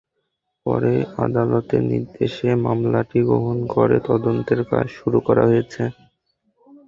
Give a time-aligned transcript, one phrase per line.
[0.65, 0.93] পরে
[1.25, 5.83] আদালতের নির্দেশে মামলাটি গ্রহণ করে তদন্তের কাজ শুরু করা হয়েছে।